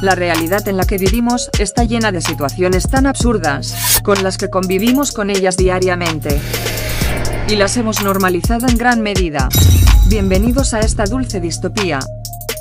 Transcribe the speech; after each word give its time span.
La 0.00 0.14
realidad 0.14 0.68
en 0.68 0.76
la 0.76 0.84
que 0.84 0.96
vivimos 0.96 1.50
está 1.58 1.82
llena 1.82 2.12
de 2.12 2.20
situaciones 2.20 2.88
tan 2.88 3.04
absurdas, 3.04 4.00
con 4.04 4.22
las 4.22 4.38
que 4.38 4.48
convivimos 4.48 5.10
con 5.10 5.28
ellas 5.28 5.56
diariamente. 5.56 6.40
Y 7.48 7.56
las 7.56 7.76
hemos 7.76 8.00
normalizado 8.04 8.68
en 8.68 8.78
gran 8.78 9.00
medida. 9.00 9.48
Bienvenidos 10.08 10.72
a 10.72 10.80
esta 10.80 11.04
dulce 11.04 11.40
distopía. 11.40 11.98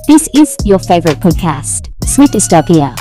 This 0.08 0.32
is 0.34 0.56
your 0.66 0.84
favorite 0.84 1.18
podcast, 1.18 1.86
Sweet 2.08 2.32
Dystopia. 2.32 2.96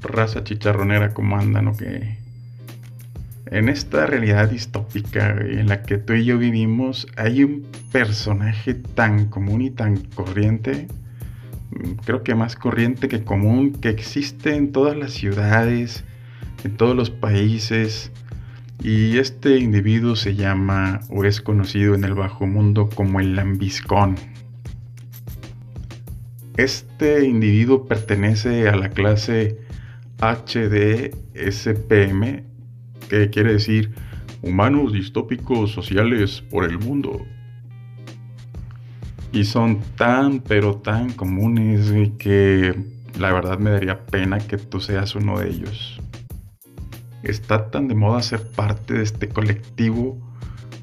Raza 0.00 0.42
chicharronera, 0.44 1.12
¿cómo 1.12 1.36
andan 1.36 1.68
o 1.68 1.76
qué? 1.76 2.29
En 3.46 3.68
esta 3.68 4.06
realidad 4.06 4.50
distópica 4.50 5.30
en 5.30 5.68
la 5.68 5.82
que 5.82 5.98
tú 5.98 6.12
y 6.12 6.24
yo 6.24 6.38
vivimos, 6.38 7.06
hay 7.16 7.42
un 7.42 7.66
personaje 7.90 8.74
tan 8.74 9.26
común 9.26 9.62
y 9.62 9.70
tan 9.70 9.96
corriente, 9.96 10.88
mm, 11.70 11.92
creo 12.04 12.22
que 12.22 12.34
más 12.34 12.54
corriente 12.54 13.08
que 13.08 13.24
común, 13.24 13.72
que 13.72 13.88
existe 13.88 14.54
en 14.54 14.72
todas 14.72 14.96
las 14.96 15.12
ciudades, 15.12 16.04
en 16.64 16.76
todos 16.76 16.94
los 16.94 17.10
países, 17.10 18.12
y 18.82 19.18
este 19.18 19.58
individuo 19.58 20.16
se 20.16 20.34
llama 20.36 21.00
o 21.10 21.24
es 21.24 21.40
conocido 21.40 21.94
en 21.94 22.04
el 22.04 22.14
bajo 22.14 22.46
mundo 22.46 22.88
como 22.94 23.20
el 23.20 23.36
lambiscón. 23.36 24.16
Este 26.56 27.26
individuo 27.26 27.86
pertenece 27.86 28.68
a 28.68 28.76
la 28.76 28.90
clase 28.90 29.58
HDSPM 30.20 31.10
que 33.10 33.28
quiere 33.28 33.52
decir 33.52 33.90
humanos 34.40 34.92
distópicos 34.92 35.72
sociales 35.72 36.42
por 36.48 36.64
el 36.64 36.78
mundo. 36.78 37.26
Y 39.32 39.44
son 39.44 39.80
tan, 39.96 40.40
pero 40.40 40.76
tan 40.76 41.12
comunes 41.12 41.92
que 42.18 42.74
la 43.18 43.32
verdad 43.32 43.58
me 43.58 43.70
daría 43.70 44.06
pena 44.06 44.38
que 44.38 44.56
tú 44.56 44.80
seas 44.80 45.14
uno 45.14 45.38
de 45.40 45.50
ellos. 45.50 46.00
Está 47.22 47.70
tan 47.70 47.88
de 47.88 47.94
moda 47.94 48.22
ser 48.22 48.40
parte 48.52 48.94
de 48.94 49.02
este 49.02 49.28
colectivo 49.28 50.18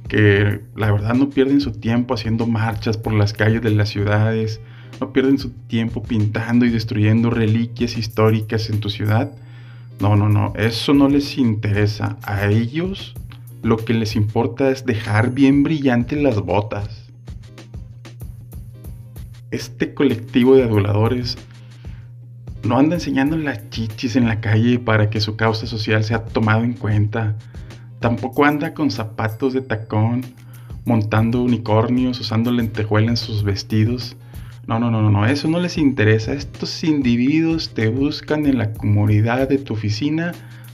que 0.08 0.62
la 0.76 0.92
verdad 0.92 1.16
no 1.16 1.30
pierden 1.30 1.60
su 1.60 1.72
tiempo 1.72 2.14
haciendo 2.14 2.46
marchas 2.46 2.98
por 2.98 3.14
las 3.14 3.34
calles 3.34 3.62
de 3.62 3.72
las 3.72 3.90
ciudades, 3.90 4.62
no 5.02 5.12
pierden 5.12 5.38
su 5.38 5.50
tiempo 5.50 6.04
pintando 6.04 6.66
y 6.66 6.70
destruyendo 6.70 7.30
reliquias 7.30 7.98
históricas 7.98 8.70
en 8.70 8.80
tu 8.80 8.90
ciudad 8.90 9.32
no, 10.00 10.16
no, 10.16 10.30
no, 10.30 10.54
eso 10.56 10.94
no 10.94 11.10
les 11.10 11.38
interesa. 11.38 12.18
A 12.24 12.46
ellos 12.48 13.16
lo 13.64 13.78
que 13.78 13.94
les 13.94 14.16
importa 14.16 14.70
es 14.70 14.86
dejar 14.86 15.32
bien 15.32 15.64
brillantes 15.64 16.22
las 16.22 16.40
botas. 16.40 17.10
Este 19.50 19.94
colectivo 19.94 20.56
de 20.56 20.64
aduladores 20.64 21.38
no 22.64 22.78
anda 22.78 22.96
enseñando 22.96 23.38
las 23.38 23.70
chichis 23.70 24.16
en 24.16 24.28
la 24.28 24.40
calle 24.40 24.78
para 24.78 25.10
que 25.10 25.22
su 25.22 25.36
causa 25.36 25.66
social 25.66 26.04
sea 26.04 26.26
tomado 26.26 26.64
en 26.64 26.74
cuenta. 26.74 27.36
Tampoco 28.00 28.46
anda 28.46 28.74
con 28.74 28.92
zapatos 28.92 29.54
de 29.54 29.62
tacón, 29.62 30.26
montando 30.86 31.42
unicornios, 31.42 32.20
usando 32.20 32.52
lentejuela 32.52 33.10
en 33.10 33.18
sus 33.18 33.44
vestidos. 33.44 34.16
No, 34.68 34.80
no, 34.80 34.92
no, 34.92 35.10
no, 35.10 35.26
eso 35.26 35.48
no 35.48 35.62
les 35.62 35.78
interesa. 35.78 36.34
Estos 36.34 36.84
individuos 36.84 37.74
te 37.74 37.88
buscan 37.88 38.46
en 38.46 38.58
la 38.58 38.74
comunidad 38.74 39.48
de 39.48 39.60
tu 39.60 39.74
oficina 39.74 40.34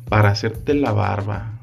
para 0.09 0.29
hacerte 0.29 0.73
la 0.73 0.91
barba. 0.91 1.59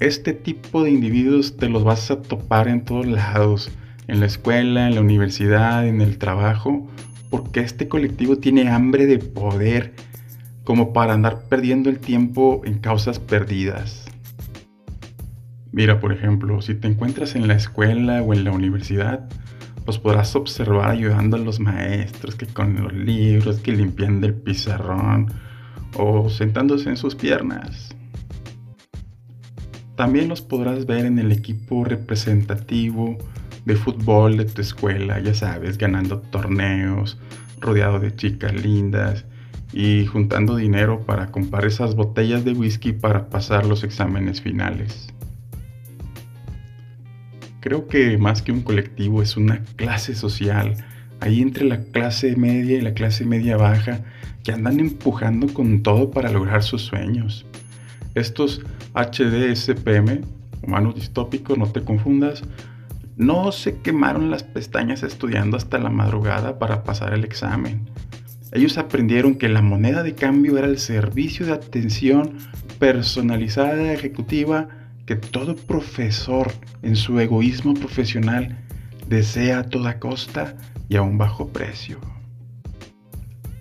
Este 0.00 0.32
tipo 0.32 0.82
de 0.82 0.90
individuos 0.90 1.58
te 1.58 1.68
los 1.68 1.84
vas 1.84 2.10
a 2.10 2.22
topar 2.22 2.68
en 2.68 2.86
todos 2.86 3.06
lados, 3.06 3.70
en 4.08 4.20
la 4.20 4.26
escuela, 4.26 4.88
en 4.88 4.94
la 4.94 5.02
universidad, 5.02 5.86
en 5.86 6.00
el 6.00 6.16
trabajo, 6.16 6.88
porque 7.28 7.60
este 7.60 7.86
colectivo 7.86 8.38
tiene 8.38 8.70
hambre 8.70 9.04
de 9.04 9.18
poder 9.18 9.92
como 10.64 10.94
para 10.94 11.12
andar 11.12 11.42
perdiendo 11.50 11.90
el 11.90 11.98
tiempo 11.98 12.62
en 12.64 12.78
causas 12.78 13.18
perdidas. 13.18 14.06
Mira, 15.70 16.00
por 16.00 16.14
ejemplo, 16.14 16.62
si 16.62 16.74
te 16.74 16.88
encuentras 16.88 17.34
en 17.34 17.46
la 17.46 17.54
escuela 17.54 18.22
o 18.22 18.32
en 18.32 18.44
la 18.44 18.52
universidad, 18.52 19.28
los 19.86 19.98
podrás 19.98 20.34
observar 20.36 20.90
ayudando 20.90 21.36
a 21.36 21.40
los 21.40 21.60
maestros 21.60 22.34
que 22.34 22.46
con 22.46 22.80
los 22.80 22.92
libros, 22.92 23.60
que 23.60 23.72
limpiando 23.72 24.26
el 24.26 24.34
pizarrón 24.34 25.32
o 25.96 26.28
sentándose 26.30 26.88
en 26.88 26.96
sus 26.96 27.14
piernas. 27.14 27.94
También 29.96 30.28
los 30.28 30.40
podrás 30.40 30.86
ver 30.86 31.04
en 31.04 31.18
el 31.18 31.32
equipo 31.32 31.84
representativo 31.84 33.18
de 33.64 33.76
fútbol 33.76 34.36
de 34.36 34.46
tu 34.46 34.60
escuela, 34.60 35.20
ya 35.20 35.34
sabes, 35.34 35.78
ganando 35.78 36.20
torneos, 36.20 37.18
rodeado 37.60 38.00
de 38.00 38.14
chicas 38.14 38.52
lindas 38.52 39.24
y 39.72 40.06
juntando 40.06 40.56
dinero 40.56 41.00
para 41.06 41.28
comprar 41.30 41.64
esas 41.64 41.94
botellas 41.94 42.44
de 42.44 42.52
whisky 42.52 42.92
para 42.92 43.28
pasar 43.28 43.66
los 43.66 43.84
exámenes 43.84 44.40
finales. 44.40 45.12
Creo 47.62 47.86
que 47.86 48.18
más 48.18 48.42
que 48.42 48.50
un 48.50 48.62
colectivo 48.62 49.22
es 49.22 49.36
una 49.36 49.62
clase 49.76 50.16
social, 50.16 50.74
ahí 51.20 51.40
entre 51.40 51.64
la 51.64 51.80
clase 51.80 52.34
media 52.34 52.76
y 52.76 52.80
la 52.80 52.92
clase 52.92 53.24
media 53.24 53.56
baja, 53.56 54.00
que 54.42 54.50
andan 54.50 54.80
empujando 54.80 55.54
con 55.54 55.84
todo 55.84 56.10
para 56.10 56.32
lograr 56.32 56.64
sus 56.64 56.82
sueños. 56.82 57.46
Estos 58.16 58.62
HDSPM, 58.94 60.22
humanos 60.60 60.96
distópicos, 60.96 61.56
no 61.56 61.68
te 61.70 61.84
confundas, 61.84 62.42
no 63.16 63.52
se 63.52 63.78
quemaron 63.78 64.32
las 64.32 64.42
pestañas 64.42 65.04
estudiando 65.04 65.56
hasta 65.56 65.78
la 65.78 65.90
madrugada 65.90 66.58
para 66.58 66.82
pasar 66.82 67.14
el 67.14 67.22
examen. 67.22 67.88
Ellos 68.50 68.76
aprendieron 68.76 69.36
que 69.36 69.48
la 69.48 69.62
moneda 69.62 70.02
de 70.02 70.16
cambio 70.16 70.58
era 70.58 70.66
el 70.66 70.78
servicio 70.78 71.46
de 71.46 71.52
atención 71.52 72.38
personalizada 72.80 73.92
ejecutiva 73.92 74.81
que 75.06 75.16
todo 75.16 75.56
profesor 75.56 76.52
en 76.82 76.96
su 76.96 77.18
egoísmo 77.18 77.74
profesional 77.74 78.58
desea 79.08 79.60
a 79.60 79.62
toda 79.64 79.98
costa 79.98 80.56
y 80.88 80.96
a 80.96 81.02
un 81.02 81.18
bajo 81.18 81.48
precio. 81.48 81.98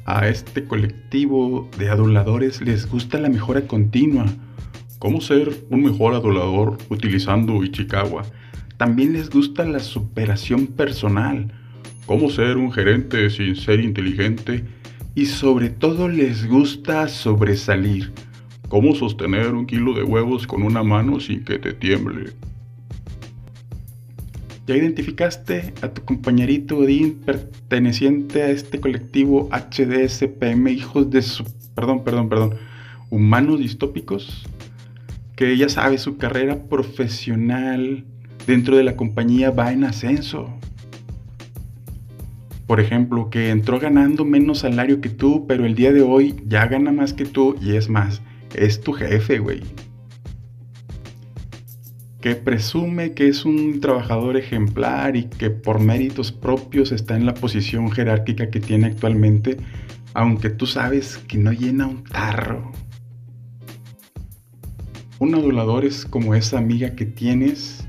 A 0.06 0.28
este 0.28 0.66
colectivo 0.66 1.69
de 1.78 1.90
aduladores 1.90 2.62
les 2.62 2.90
gusta 2.90 3.18
la 3.18 3.30
mejora 3.30 3.62
continua. 3.62 4.25
¿Cómo 5.00 5.22
ser 5.22 5.66
un 5.69 5.84
mejor 5.84 6.13
adulador 6.13 6.78
utilizando 6.90 7.63
Ichikawa? 7.63 8.24
También 8.78 9.13
les 9.13 9.30
gusta 9.30 9.63
la 9.63 9.80
superación 9.80 10.68
personal. 10.68 11.51
¿Cómo 12.06 12.30
ser 12.30 12.57
un 12.57 12.72
gerente 12.72 13.30
sin 13.30 13.56
ser 13.56 13.80
inteligente? 13.80 14.66
Y 15.16 15.25
sobre 15.25 15.69
todo 15.69 16.07
les 16.07 16.47
gusta 16.47 17.07
sobresalir 17.07 18.12
¿Cómo 18.71 18.95
sostener 18.95 19.53
un 19.53 19.65
kilo 19.65 19.93
de 19.93 20.01
huevos 20.01 20.47
con 20.47 20.63
una 20.63 20.81
mano 20.81 21.19
sin 21.19 21.43
que 21.43 21.59
te 21.59 21.73
tiemble? 21.73 22.31
¿Ya 24.65 24.77
identificaste 24.77 25.73
a 25.81 25.89
tu 25.89 26.05
compañerito 26.05 26.77
Odín 26.77 27.15
perteneciente 27.15 28.43
a 28.43 28.49
este 28.49 28.79
colectivo 28.79 29.49
HDSPM, 29.51 30.69
hijos 30.69 31.09
de 31.09 31.21
su... 31.21 31.43
Perdón, 31.75 32.05
perdón, 32.05 32.29
perdón. 32.29 32.55
Humanos 33.09 33.59
distópicos? 33.59 34.47
Que 35.35 35.57
ya 35.57 35.67
sabe, 35.67 35.97
su 35.97 36.15
carrera 36.15 36.63
profesional 36.69 38.05
dentro 38.47 38.77
de 38.77 38.85
la 38.85 38.95
compañía 38.95 39.51
va 39.51 39.73
en 39.73 39.83
ascenso. 39.83 40.49
Por 42.67 42.79
ejemplo, 42.79 43.29
que 43.29 43.49
entró 43.49 43.81
ganando 43.81 44.23
menos 44.23 44.59
salario 44.59 45.01
que 45.01 45.09
tú, 45.09 45.45
pero 45.45 45.65
el 45.65 45.75
día 45.75 45.91
de 45.91 46.03
hoy 46.03 46.35
ya 46.47 46.67
gana 46.67 46.94
más 46.94 47.12
que 47.12 47.25
tú 47.25 47.57
y 47.62 47.75
es 47.75 47.89
más, 47.89 48.21
es 48.56 48.81
tu 48.81 48.94
jefe, 48.94 49.39
güey. 49.39 49.62
Que 52.21 52.36
presume 52.36 53.13
que 53.13 53.27
es 53.27 53.45
un 53.45 53.81
trabajador 53.81 54.38
ejemplar 54.38 55.15
y 55.15 55.24
que 55.25 55.50
por 55.50 55.80
méritos 55.80 56.31
propios 56.31 56.92
está 56.92 57.15
en 57.15 57.25
la 57.25 57.33
posición 57.33 57.92
jerárquica 57.92 58.50
que 58.50 58.59
tiene 58.59 58.88
actualmente, 58.88 59.57
aunque 60.13 60.50
tú 60.50 60.68
sabes 60.68 61.18
que 61.18 61.38
no 61.38 61.51
llena 61.51 61.88
un 61.88 62.03
tarro. 62.03 62.71
Un 65.19 65.36
adulador 65.36 65.86
es 65.86 66.06
como 66.06 66.36
esa 66.36 66.57
amiga 66.57 66.95
que 66.95 67.06
tienes, 67.06 67.88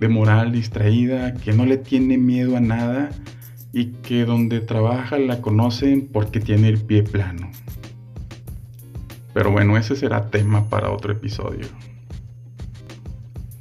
de 0.00 0.08
moral 0.08 0.52
distraída, 0.52 1.34
que 1.34 1.52
no 1.52 1.64
le 1.64 1.76
tiene 1.76 2.18
miedo 2.18 2.56
a 2.56 2.60
nada 2.60 3.10
y 3.72 3.92
que 4.02 4.24
donde 4.24 4.60
trabaja 4.60 5.18
la 5.18 5.40
conocen 5.40 6.08
porque 6.12 6.40
tiene 6.40 6.68
el 6.68 6.80
pie 6.80 7.02
plano. 7.02 7.50
Pero 9.34 9.50
bueno, 9.50 9.76
ese 9.76 9.96
será 9.96 10.30
tema 10.30 10.68
para 10.68 10.90
otro 10.90 11.12
episodio. 11.12 11.66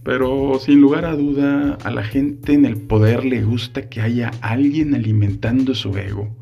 Pero 0.04 0.60
sin 0.60 0.82
lugar 0.82 1.06
a 1.06 1.16
duda, 1.16 1.78
a 1.84 1.92
la 1.92 2.04
gente 2.04 2.54
en 2.54 2.66
el 2.66 2.78
poder 2.78 3.24
le 3.24 3.44
gusta 3.44 3.88
que 3.88 4.02
haya 4.02 4.32
alguien 4.42 4.96
alimentando 4.96 5.76
su 5.76 5.96
ego. 5.98 6.36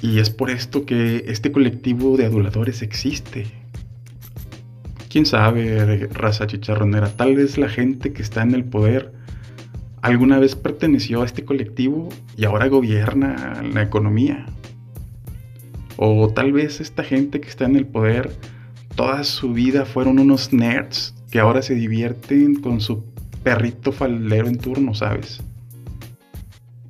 Y 0.00 0.18
es 0.18 0.30
por 0.30 0.50
esto 0.50 0.86
que 0.86 1.24
este 1.26 1.52
colectivo 1.52 2.16
de 2.16 2.26
aduladores 2.26 2.82
existe. 2.82 3.46
quién 5.08 5.26
sabe, 5.26 6.08
raza 6.08 6.46
chicharronera, 6.46 7.14
tal 7.16 7.36
vez 7.36 7.58
la 7.58 7.68
gente 7.68 8.12
que 8.12 8.22
está 8.22 8.42
en 8.42 8.54
el 8.54 8.64
poder 8.64 9.12
alguna 10.02 10.38
vez 10.38 10.56
perteneció 10.56 11.22
a 11.22 11.24
este 11.24 11.44
colectivo 11.44 12.08
y 12.36 12.44
ahora 12.44 12.68
gobierna 12.68 13.62
la 13.62 13.82
economía. 13.82 14.46
O 16.04 16.28
tal 16.34 16.52
vez 16.52 16.80
esta 16.80 17.04
gente 17.04 17.40
que 17.40 17.48
está 17.48 17.64
en 17.64 17.76
el 17.76 17.86
poder 17.86 18.32
toda 18.96 19.22
su 19.22 19.52
vida 19.52 19.84
fueron 19.84 20.18
unos 20.18 20.52
nerds 20.52 21.14
que 21.30 21.38
ahora 21.38 21.62
se 21.62 21.76
divierten 21.76 22.56
con 22.56 22.80
su 22.80 23.04
perrito 23.44 23.92
faldero 23.92 24.48
en 24.48 24.58
turno, 24.58 24.96
¿sabes? 24.96 25.40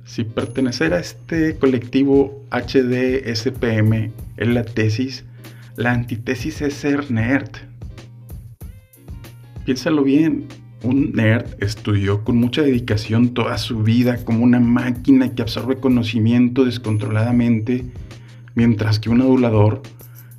Si 0.03 0.23
pertenecer 0.23 0.95
a 0.95 0.99
este 0.99 1.55
colectivo 1.57 2.43
HDSPM 2.49 4.11
es 4.37 4.47
la 4.47 4.63
tesis, 4.63 5.25
la 5.75 5.91
antítesis 5.91 6.63
es 6.63 6.73
ser 6.73 7.11
nerd. 7.11 7.51
Piénsalo 9.63 10.03
bien, 10.03 10.47
un 10.81 11.11
nerd 11.11 11.45
estudió 11.59 12.23
con 12.23 12.37
mucha 12.37 12.63
dedicación 12.63 13.35
toda 13.35 13.59
su 13.59 13.83
vida 13.83 14.25
como 14.25 14.43
una 14.43 14.59
máquina 14.59 15.35
que 15.35 15.43
absorbe 15.43 15.75
conocimiento 15.75 16.65
descontroladamente, 16.65 17.85
mientras 18.55 18.99
que 18.99 19.09
un 19.09 19.21
adulador 19.21 19.81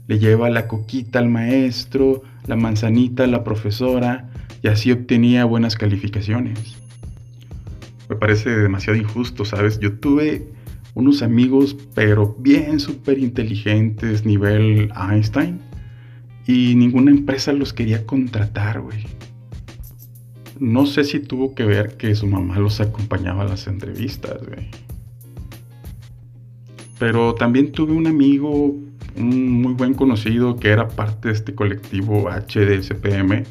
le 0.07 0.19
lleva 0.19 0.51
la 0.51 0.69
coquita 0.69 1.19
al 1.19 1.29
maestro, 1.29 2.23
la 2.47 2.57
manzanita 2.57 3.25
a 3.25 3.27
la 3.27 3.45
profesora 3.45 4.31
y 4.63 4.69
así 4.69 4.93
obtenía 4.93 5.45
buenas 5.45 5.77
calificaciones. 5.77 6.77
Me 8.09 8.17
parece 8.17 8.51
demasiado 8.51 8.99
injusto, 8.99 9.45
¿sabes? 9.45 9.79
Yo 9.81 9.99
tuve 9.99 10.49
unos 10.95 11.23
amigos, 11.23 11.77
pero 11.95 12.37
bien 12.39 12.81
súper 12.81 13.19
inteligentes, 13.19 14.25
nivel 14.25 14.93
Einstein, 14.97 15.61
y 16.47 16.75
ninguna 16.75 17.11
empresa 17.11 17.53
los 17.53 17.73
quería 17.73 18.07
contratar, 18.07 18.81
güey. 18.81 19.05
No 20.61 20.87
sé 20.87 21.05
si 21.05 21.19
tuvo 21.19 21.55
que 21.55 21.65
ver 21.65 21.97
que 21.97 22.15
su 22.15 22.27
mamá 22.27 22.59
los 22.59 22.81
acompañaba 22.81 23.43
a 23.43 23.49
las 23.49 23.67
entrevistas, 23.67 24.39
güey. 24.47 24.71
Pero 27.05 27.35
también 27.35 27.71
tuve 27.71 27.93
un 27.93 28.07
amigo 28.07 28.75
un 29.15 29.61
muy 29.61 29.75
buen 29.75 29.93
conocido 29.93 30.57
que 30.57 30.71
era 30.71 30.89
parte 30.89 31.29
de 31.29 31.35
este 31.35 31.55
colectivo 31.55 32.31
HDSPM 32.31 33.43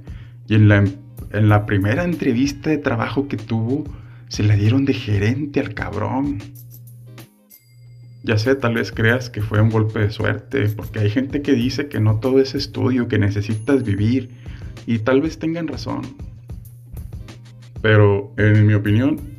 y 0.48 0.56
en 0.56 0.68
la, 0.70 0.78
en 0.78 1.50
la 1.50 1.68
primera 1.68 2.04
entrevista 2.04 2.72
de 2.72 2.80
trabajo 2.80 3.28
que 3.28 3.38
tuvo 3.38 3.84
se 4.28 4.42
le 4.42 4.56
dieron 4.56 4.86
de 4.86 4.96
gerente 4.96 5.60
al 5.60 5.76
cabrón. 5.76 6.40
Ya 8.24 8.40
sé, 8.40 8.56
tal 8.56 8.74
vez 8.74 8.92
creas 8.92 9.30
que 9.30 9.44
fue 9.44 9.62
un 9.62 9.70
golpe 9.70 10.00
de 10.00 10.10
suerte, 10.10 10.70
porque 10.70 11.02
hay 11.02 11.12
gente 11.12 11.44
que 11.44 11.52
dice 11.52 11.90
que 11.90 12.00
no 12.00 12.20
todo 12.20 12.40
es 12.40 12.56
estudio, 12.56 13.08
que 13.08 13.20
necesitas 13.20 13.84
vivir, 13.84 14.32
y 14.88 14.98
tal 14.98 15.22
vez 15.22 15.38
tengan 15.38 15.68
razón. 15.68 16.02
Pero, 17.84 18.34
en 18.38 18.66
mi 18.66 18.74
opinión, 18.74 19.33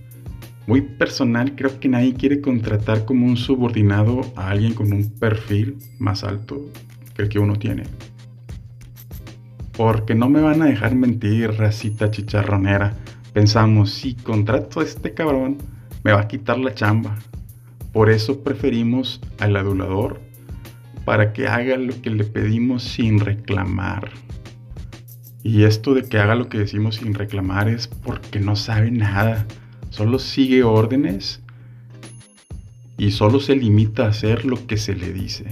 muy 0.67 0.81
personal, 0.81 1.55
creo 1.55 1.79
que 1.79 1.89
nadie 1.89 2.15
quiere 2.15 2.41
contratar 2.41 3.05
como 3.05 3.27
un 3.27 3.37
subordinado 3.37 4.23
a 4.35 4.51
alguien 4.51 4.75
con 4.75 4.93
un 4.93 5.11
perfil 5.11 5.77
más 5.99 6.25
alto 6.25 6.71
que 7.15 7.23
el 7.23 7.29
que 7.29 7.39
uno 7.39 7.57
tiene. 7.57 7.85
Porque 9.77 10.15
no 10.15 10.31
me 10.31 10.41
van 10.41 10.63
a 10.63 10.67
dejar 10.67 10.95
mentir, 10.95 11.51
racita 11.53 12.11
chicharronera. 12.11 12.95
Pensamos, 13.33 13.91
si 13.91 14.15
contrato 14.15 14.81
a 14.81 14.85
este 14.85 15.13
cabrón, 15.13 15.59
me 16.03 16.13
va 16.13 16.21
a 16.21 16.29
quitar 16.29 16.59
la 16.59 16.75
chamba. 16.75 17.17
Por 17.93 18.09
eso 18.09 18.43
preferimos 18.43 19.21
al 19.41 19.57
adulador 19.57 20.21
para 21.05 21.33
que 21.33 21.47
haga 21.47 21.77
lo 21.77 22.01
que 22.01 22.11
le 22.11 22.25
pedimos 22.25 22.83
sin 22.85 23.21
reclamar. 23.21 24.11
Y 25.43 25.65
esto 25.65 25.93
de 25.93 26.05
que 26.05 26.19
haga 26.19 26.35
lo 26.35 26.49
que 26.49 26.59
decimos 26.59 26.97
sin 26.97 27.13
reclamar 27.13 27.69
es 27.69 27.87
porque 27.87 28.41
no 28.41 28.57
sabe 28.57 28.91
nada 28.91 29.47
solo 29.95 30.19
sigue 30.19 30.65
órdenes 30.65 31.41
y 32.99 33.13
solo 33.13 33.39
se 33.39 33.55
limita 33.55 34.07
a 34.07 34.09
hacer 34.09 34.45
lo 34.45 34.67
que 34.67 34.77
se 34.77 34.97
le 34.97 35.13
dice. 35.13 35.45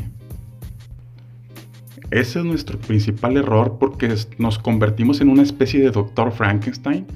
Ese 2.11 2.41
es 2.41 2.45
nuestro 2.45 2.77
principal 2.77 3.37
error 3.37 3.77
porque 3.79 4.13
nos 4.39 4.59
convertimos 4.59 5.21
en 5.21 5.29
una 5.29 5.43
especie 5.43 5.81
de 5.81 5.93
doctor 5.93 6.33
Frankenstein. 6.33 7.07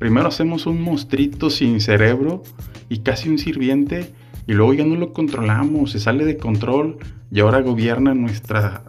Primero 0.00 0.26
hacemos 0.26 0.66
un 0.66 0.82
monstruito 0.82 1.48
sin 1.48 1.80
cerebro 1.80 2.42
y 2.88 2.98
casi 2.98 3.28
un 3.28 3.38
sirviente 3.38 4.12
y 4.48 4.54
luego 4.54 4.74
ya 4.74 4.84
no 4.84 4.96
lo 4.96 5.12
controlamos, 5.12 5.92
se 5.92 6.00
sale 6.00 6.24
de 6.24 6.36
control 6.36 6.98
y 7.30 7.38
ahora 7.38 7.60
gobierna 7.60 8.14
nuestra 8.14 8.82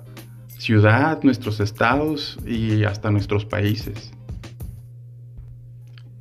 ciudad, 0.57 1.21
nuestros 1.21 1.59
estados 1.59 2.39
y 2.47 2.83
hasta 2.83 3.11
nuestros 3.11 3.45
países. 3.45 4.11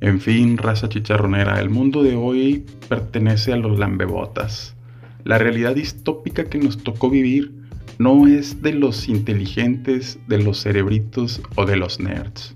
En 0.05 0.21
fin, 0.21 0.59
raza 0.59 0.87
chicharronera, 0.87 1.59
el 1.59 1.71
mundo 1.71 2.03
de 2.03 2.15
hoy 2.15 2.63
pertenece 2.87 3.53
a 3.53 3.57
los 3.57 3.79
lambebotas. 3.79 4.75
La 5.23 5.39
realidad 5.39 5.73
distópica 5.73 6.43
que 6.43 6.59
nos 6.59 6.83
tocó 6.83 7.09
vivir 7.09 7.51
no 7.97 8.27
es 8.27 8.61
de 8.61 8.73
los 8.73 9.09
inteligentes, 9.09 10.19
de 10.27 10.43
los 10.43 10.61
cerebritos 10.61 11.41
o 11.55 11.65
de 11.65 11.77
los 11.77 11.99
nerds. 11.99 12.55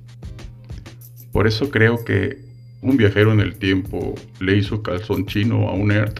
Por 1.31 1.47
eso 1.47 1.71
creo 1.71 2.05
que 2.05 2.37
un 2.83 2.97
viajero 2.97 3.33
en 3.33 3.39
el 3.39 3.55
tiempo 3.55 4.13
le 4.39 4.55
hizo 4.55 4.83
calzón 4.83 5.25
chino 5.25 5.69
a 5.69 5.73
un 5.73 5.87
nerd 5.87 6.19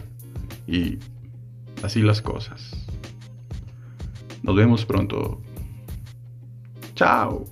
y 0.66 0.98
así 1.84 2.02
las 2.02 2.20
cosas. 2.20 2.72
Nos 4.42 4.56
vemos 4.56 4.84
pronto. 4.84 5.40
Chao. 6.96 7.46